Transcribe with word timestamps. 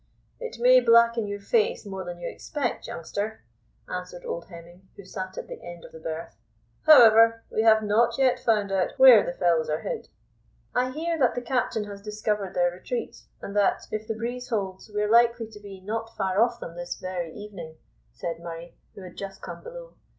"It 0.39 0.57
may 0.59 0.79
blacken 0.79 1.27
your 1.27 1.39
face 1.41 1.85
more 1.85 2.03
than 2.03 2.17
you 2.17 2.27
expect, 2.27 2.87
youngster," 2.87 3.43
answered 3.87 4.25
old 4.25 4.45
Hemming, 4.45 4.87
who 4.95 5.05
sat 5.05 5.37
at 5.37 5.47
the 5.47 5.61
end 5.63 5.85
of 5.85 5.91
the 5.91 5.99
berth; 5.99 6.35
"however, 6.87 7.43
we 7.51 7.61
have 7.61 7.83
not 7.83 8.17
yet 8.17 8.39
found 8.39 8.71
out 8.71 8.97
where 8.97 9.23
the 9.23 9.31
fellows 9.31 9.69
are 9.69 9.81
hid." 9.81 10.07
"I 10.73 10.89
hear 10.89 11.19
that 11.19 11.35
the 11.35 11.41
captain 11.43 11.83
has 11.83 12.01
discovered 12.01 12.55
their 12.55 12.71
retreat, 12.71 13.21
and 13.43 13.55
that, 13.55 13.85
if 13.91 14.07
the 14.07 14.15
breeze 14.15 14.49
holds, 14.49 14.89
we 14.89 15.03
are 15.03 15.07
likely 15.07 15.45
to 15.45 15.59
be 15.59 15.79
not 15.81 16.15
far 16.17 16.41
off 16.41 16.59
them 16.59 16.75
this 16.75 16.95
very 16.95 17.31
evening," 17.35 17.75
said 18.11 18.39
Murray, 18.39 18.75
who 18.95 19.03
had 19.03 19.15
just 19.15 19.43
come 19.43 19.61
below. 19.61 19.93